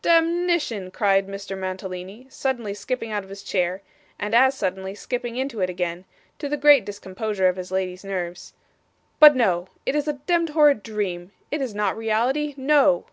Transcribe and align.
'Demnition!' 0.00 0.90
cried 0.90 1.26
Mr. 1.28 1.54
Mantalini, 1.54 2.26
suddenly 2.30 2.72
skipping 2.72 3.12
out 3.12 3.24
of 3.24 3.28
his 3.28 3.42
chair, 3.42 3.82
and 4.18 4.34
as 4.34 4.54
suddenly 4.54 4.94
skipping 4.94 5.36
into 5.36 5.60
it 5.60 5.68
again, 5.68 6.06
to 6.38 6.48
the 6.48 6.56
great 6.56 6.86
discomposure 6.86 7.46
of 7.46 7.56
his 7.56 7.70
lady's 7.70 8.02
nerves. 8.02 8.54
'But 9.20 9.36
no. 9.36 9.68
It 9.84 9.94
is 9.94 10.08
a 10.08 10.14
demd 10.26 10.48
horrid 10.48 10.82
dream. 10.82 11.32
It 11.50 11.60
is 11.60 11.74
not 11.74 11.94
reality. 11.94 12.54
No! 12.56 13.04